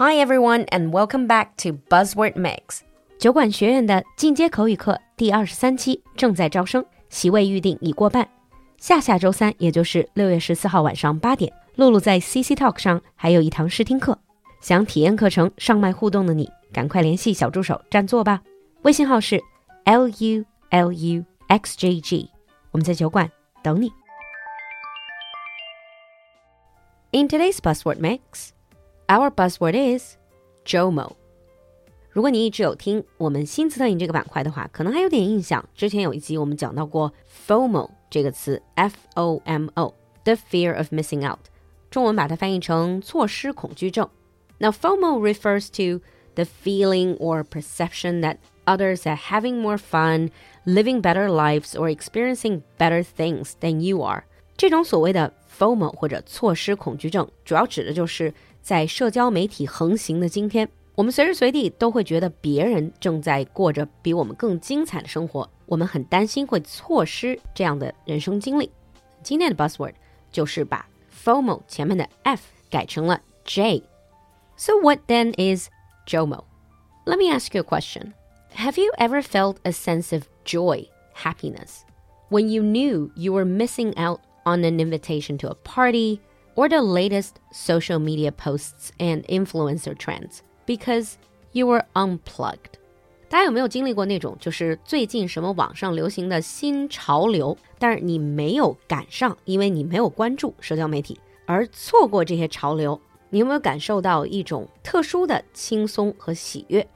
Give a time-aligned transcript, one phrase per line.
[0.00, 2.82] Hi everyone, and welcome back to Buzzword Mix。
[3.18, 8.28] 酒馆学院的进阶口语课第二十三期正在招生，席位预定已过半。
[8.76, 14.16] 下下周三，也就是六月十四号晚上八点，露露在 CC Talk 上还有一堂试听课。
[14.60, 18.40] 想体验课程上麦互动的你，赶快联系小助手占座吧。
[18.82, 19.42] 微信号是
[19.82, 22.30] l u l u x j g，
[22.70, 23.28] 我们在酒馆
[23.64, 23.90] 等你。
[27.10, 28.50] In today's buzzword mix,
[29.07, 30.15] our buzzword is
[30.65, 31.11] JOMO。
[32.09, 35.63] 如果你一直有听我们新词特饮这个板块的话，可能还有点印象。
[35.73, 37.11] 之前有一集我们讲到过
[37.47, 41.39] FOMO 这个词，F O M O，the fear of missing out，
[41.89, 44.07] 中文把它翻译成错失恐惧症。
[44.59, 46.03] Now FOMO refers to
[46.35, 50.29] the feeling or perception that others are having more fun,
[50.65, 54.23] living better lives, or experiencing better things than you are.
[54.55, 58.31] 这种所谓的 FOMO 或者错失恐惧症，主要指的就是
[58.67, 68.69] 在社交媒体横行的今天，我们随时随地都会觉得别人正在过着比我们更精彩的生活，我们很担心会错失这样的人生经历。
[69.21, 69.93] 今天的 buzzword
[70.31, 70.87] 就是把
[71.23, 75.69] FOMO 前面的 F 改成了 J。So what then is
[76.05, 76.43] JOMO?
[77.05, 78.13] Let me ask you a question.
[78.55, 81.81] Have you ever felt a sense of joy, happiness,
[82.29, 86.19] when you knew you were missing out on an invitation to a party
[86.57, 91.13] or the latest social media posts and influencer trends because
[91.51, 92.79] you were unplugged.
[93.29, 102.99] 大家有没有经历过那种，就是最近什么网上流行的新潮流，但是你没有赶上，因为你没有关注社交媒体，而错过这些潮流？
[103.31, 106.87] 你有没有感受到一种特殊的轻松和喜悦？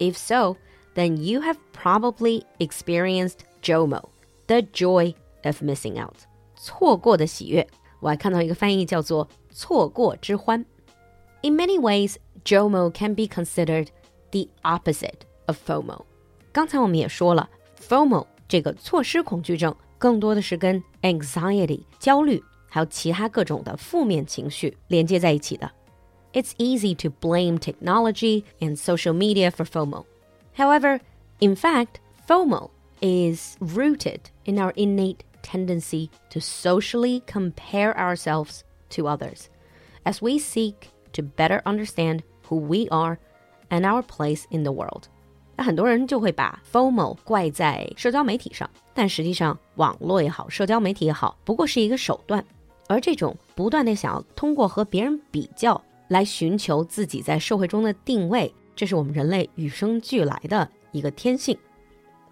[0.00, 0.56] If so,
[0.96, 4.02] then you have probably experienced JOMO,
[4.48, 6.16] the joy of missing out.
[6.56, 7.64] 错过的喜悦，
[8.00, 10.64] 我还看到一个翻译叫做“错过之欢”。
[11.42, 13.88] In many ways, JOMO can be considered
[14.30, 16.02] the opposite of FOMO。
[16.52, 17.48] 刚才我们也说了，
[17.80, 25.70] FOMO 这个错失恐惧症，更多的是跟 anxiety 焦虑，还有其他各种的负面情绪连接在一起的。
[26.32, 30.04] It's easy to blame technology and social media for FOMO.
[30.56, 31.00] However,
[31.40, 32.70] in fact, FOMO
[33.00, 39.45] is rooted in our innate tendency to socially compare ourselves to others
[40.03, 40.75] as we seek
[41.13, 43.17] to better understand who we are
[43.69, 45.03] and our place in the world.
[45.55, 52.43] 那很多人就会把 FOMO 怪在社交媒体上，但实际上，网络也好，社交媒体也好，不过是一个手段。
[52.87, 61.55] 而这种不断的想要通过和别人比较来寻求自己在社会中的定位，这是我们人类与生俱来的一个天性。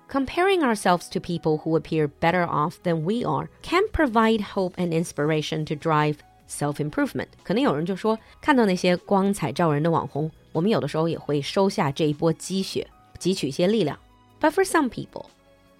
[0.09, 4.93] Comparing ourselves to people who appear better off than we are can provide hope and
[4.93, 6.16] inspiration to drive
[6.47, 7.28] self improvement。
[7.43, 12.87] 可能有人就说，看到那些光彩照人的网红，我们有的时候也会收下这一波积雪，
[13.19, 13.98] 汲取一些力量。
[14.38, 15.26] But for some people,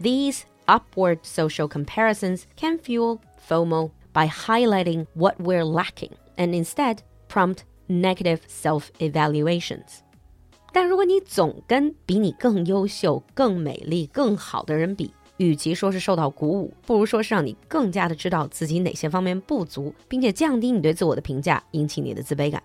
[0.01, 6.99] these upward social comparisons can fuel FOMO by highlighting what we're lacking and instead
[7.29, 10.01] prompt negative self evaluations.
[10.73, 22.63] 但如果你总跟比你更优秀、更美丽、更好的人比，与其说是受到鼓舞，不如说是让你更加的知道自己哪些方面不足，并且降低你对自我的评价，引起你的自卑感。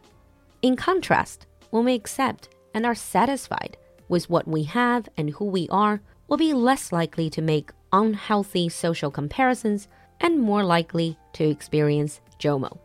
[0.61, 3.73] In contrast, when we accept and are satisfied
[4.07, 8.69] with what we have and who we are, we'll be less likely to make unhealthy
[8.69, 9.83] social comparisons
[10.19, 12.80] and more likely to experience JOMO.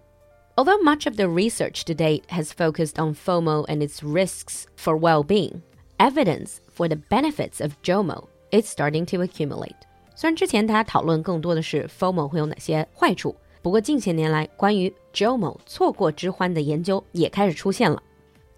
[0.57, 4.97] Although much of the research to date has focused on FOMO and its risks for
[4.97, 5.63] well being,
[5.99, 9.77] evidence for the benefits of JOMO is starting to accumulate.
[10.15, 18.03] 虽然之前大家讨论更多的是 FOMO 会有哪些坏处，不过近些年来关于 JOMO 错过之欢的研究也开始出现了。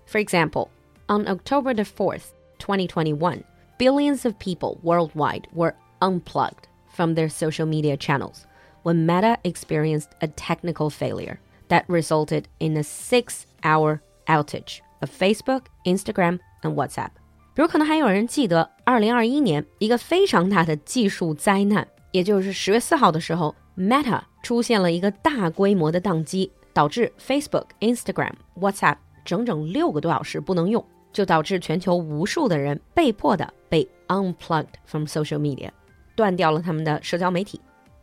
[0.06, 0.68] For example,
[1.06, 3.44] on October the 4th, 2021,
[3.78, 8.46] billions of people worldwide were unplugged from their social media channels
[8.82, 11.38] when Meta experienced a technical failure
[11.69, 17.09] That resulted in a six hour outage of Facebook, Instagram, and WhatsApp.
[17.55, 35.69] 比如可能还有人记得，二零二一年一个非常大的技术灾难，也就是十月四号的时候，Meta 出现了一个大规模的宕机，导致 Facebook、Instagram、WhatsApp 整整六个多小时不能用，就导致全球无数的人被迫的被 unplugged from social media，
[36.15, 37.59] 断掉了他们的社交媒体。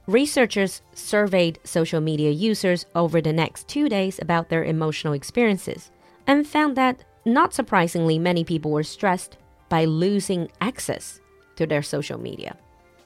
[0.07, 5.89] Researchers surveyed social media users over the next two days about their emotional experiences
[6.25, 9.38] and found that, not surprisingly, many people were stressed
[9.69, 11.19] by losing access
[11.55, 12.53] to their social media.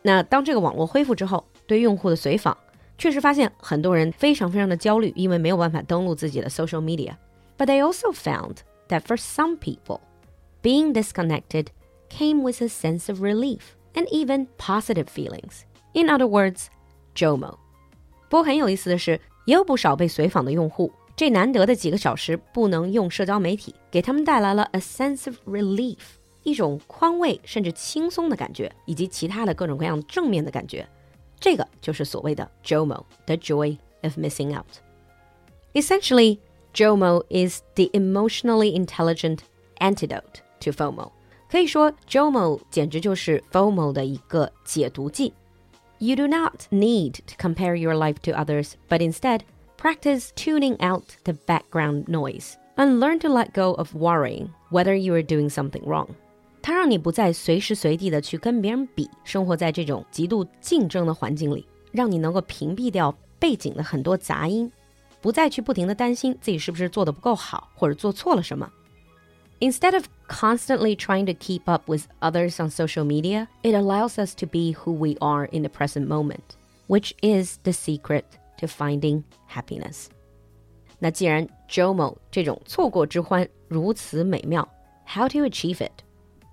[0.02, 2.58] 那当这个网络恢复之后，对用户的随访
[2.98, 7.16] 确实发现很多人非常非常的焦虑，因为没有办法登录自己的 social media.
[7.58, 10.00] But they also found that for some people,
[10.64, 11.68] being disconnected
[12.10, 15.64] came with a sense of relief and even positive feelings.
[15.94, 16.68] In other words,
[17.16, 17.58] JOMO。
[18.30, 25.98] 不过很有意思的是，也有不少被随访的用户，这难得的几个小时不能用社交媒体，给他们带来了 a sense of relief，
[26.44, 30.88] 一种宽慰甚至轻松的感觉，以及其他的各种各样正面的感觉。
[31.40, 36.40] 这个就是所谓的 JOMO，the joy of missing out。Essentially,
[36.74, 39.40] JOMO is the emotionally intelligent
[39.80, 41.12] antidote to FOMO。
[41.50, 45.34] 可以说，JOMO 简直就是 FOMO 的一个解毒剂。
[46.00, 49.42] You do not need to compare your life to others, but instead
[49.78, 55.14] practice tuning out the background noise and learn to let go of worrying whether you
[55.14, 56.08] are doing something wrong.
[56.62, 64.72] 它让你不再随时随地的去跟别人比，生活在这种极度竞争的环境里，让你能够屏蔽掉背景的很多杂音，
[65.22, 68.70] 不再去不停的担心自己是不是做的不够好，或者做错了什么。
[69.62, 74.36] Instead of constantly trying to keep up with others on social media, it allows us
[74.36, 78.26] to be who we are in the present moment, which is the secret
[78.58, 80.10] to finding happiness.
[81.00, 84.68] 那既然 JOMO 这种错过之欢如此美妙，
[85.06, 86.04] how to achieve it?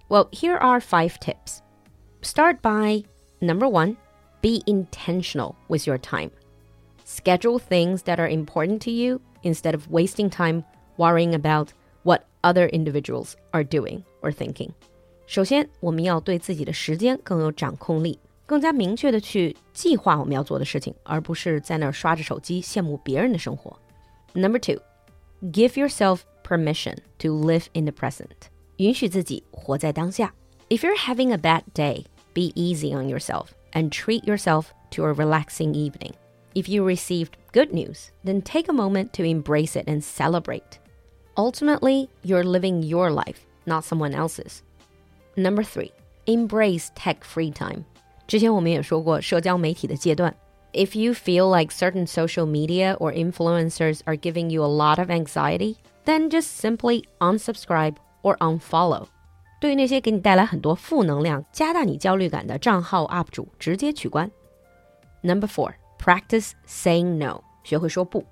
[0.09, 1.61] Well, here are five tips.
[2.23, 3.05] Start by
[3.41, 3.97] number one,
[4.41, 6.31] be intentional with your time.
[7.05, 10.65] Schedule things that are important to you instead of wasting time
[10.97, 11.76] worrying about what
[12.47, 14.71] other individuals are doing or thinking.
[15.27, 23.79] 首先，我们要对自己的时间更有掌控力，更加明确的去计划我们要做的事情，而不是在那儿刷着手机羡慕别人的生活。
[24.35, 24.81] Number two,
[25.43, 28.49] give yourself permission to live in the present.
[28.77, 30.35] 允许自己活在当下。
[30.69, 35.75] If you're having a bad day, be easy on yourself and treat yourself to a relaxing
[35.75, 36.13] evening.
[36.55, 40.79] If you received good news, then take a moment to embrace it and celebrate.
[41.37, 44.63] Ultimately, you're living your life, not someone else's.
[45.37, 45.93] Number three,
[46.27, 47.85] embrace tech free time.
[48.27, 50.35] 之前我们也说过社交媒体的阶段。
[50.73, 55.77] If you feel like certain social media or influencers are giving you a lot of anxiety,
[56.05, 59.07] then just simply unsubscribe or unfollow.
[59.61, 64.31] 对于那些给你带来很多负能量、加大你焦虑感的账号 UP 主，直接取关。
[65.23, 67.43] Number four, practice saying no.
[67.63, 68.25] 学会说不。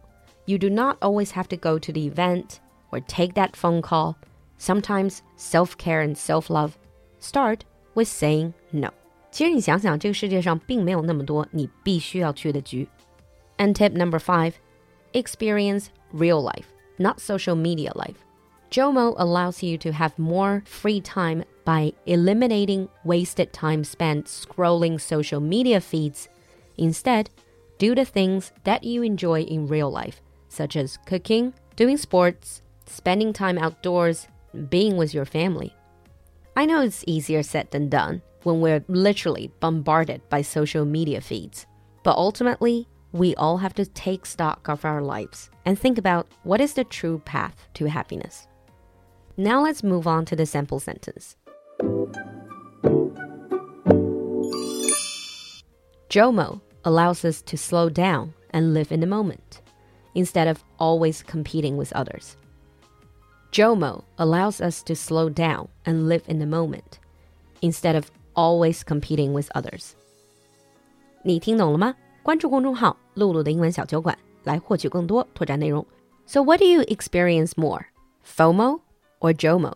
[0.46, 2.56] You do not always have to go to the event
[2.90, 4.16] or take that phone call.
[4.58, 6.72] Sometimes self care and self love
[7.18, 7.64] start
[7.94, 8.90] with saying no.
[9.30, 12.88] 其实你想想，这个世界上并没有那么多你必须要去的局。
[13.58, 14.54] And tip number five,
[15.12, 16.66] experience real life,
[16.98, 18.16] not social media life.
[18.70, 25.40] JOMO allows you to have more free time by eliminating wasted time spent scrolling social
[25.40, 26.28] media feeds.
[26.76, 27.30] Instead,
[27.78, 33.33] do the things that you enjoy in real life, such as cooking, doing sports, spending
[33.33, 34.27] time outdoors,
[34.69, 35.73] being with your family.
[36.55, 41.65] I know it's easier said than done when we're literally bombarded by social media feeds,
[42.03, 46.61] but ultimately, we all have to take stock of our lives and think about what
[46.61, 48.47] is the true path to happiness.
[49.37, 51.35] Now let's move on to the sample sentence.
[56.09, 59.61] JOMO allows us to slow down and live in the moment
[60.13, 62.37] instead of always competing with others.
[63.51, 66.99] Jomo allows us to slow down and live in the moment
[67.61, 69.91] instead of always competing with others.
[71.23, 71.95] 你听懂了吗？
[72.21, 75.85] 关注公众号“璐璐的英文小酒馆”来获取更多拓展内容。
[76.25, 77.85] So what do you experience more,
[78.25, 78.81] FOMO
[79.19, 79.59] or JOMO?
[79.59, 79.73] JOMO？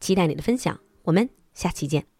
[0.00, 2.11] 期待你的分享，我们下期见。